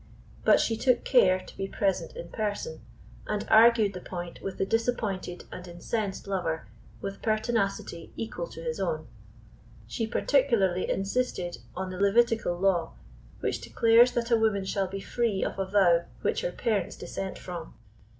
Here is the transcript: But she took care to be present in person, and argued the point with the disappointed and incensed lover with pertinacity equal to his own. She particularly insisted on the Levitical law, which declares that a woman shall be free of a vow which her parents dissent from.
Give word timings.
But 0.43 0.59
she 0.59 0.77
took 0.77 1.03
care 1.05 1.39
to 1.39 1.55
be 1.55 1.67
present 1.67 2.15
in 2.15 2.29
person, 2.29 2.81
and 3.27 3.45
argued 3.51 3.93
the 3.93 4.01
point 4.01 4.41
with 4.41 4.57
the 4.57 4.65
disappointed 4.65 5.43
and 5.51 5.67
incensed 5.67 6.25
lover 6.25 6.65
with 7.01 7.21
pertinacity 7.21 8.11
equal 8.17 8.47
to 8.47 8.63
his 8.63 8.79
own. 8.79 9.05
She 9.85 10.07
particularly 10.07 10.89
insisted 10.89 11.59
on 11.75 11.91
the 11.91 11.99
Levitical 11.99 12.57
law, 12.57 12.93
which 13.41 13.61
declares 13.61 14.13
that 14.13 14.31
a 14.31 14.37
woman 14.37 14.65
shall 14.65 14.87
be 14.87 15.01
free 15.01 15.43
of 15.43 15.59
a 15.59 15.67
vow 15.67 16.05
which 16.23 16.41
her 16.41 16.51
parents 16.51 16.95
dissent 16.95 17.37
from. 17.37 17.75